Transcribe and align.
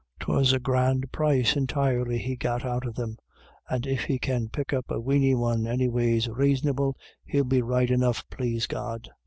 "'Twas 0.19 0.51
a 0.51 0.57
grand 0.59 1.11
price 1.11 1.55
entirely 1.55 2.17
he 2.17 2.35
got 2.35 2.65
out 2.65 2.87
of 2.87 2.95
thim, 2.95 3.17
and 3.69 3.85
if 3.85 4.05
he 4.05 4.17
can 4.17 4.49
pick 4.49 4.73
up 4.73 4.89
a 4.89 4.99
weeny 4.99 5.35
one 5.35 5.67
any 5.67 5.87
ways 5.87 6.27
raisonable, 6.27 6.95
he'll 7.23 7.43
be 7.43 7.61
right 7.61 7.91
enough, 7.91 8.27
plase 8.31 8.65
God. 8.65 9.11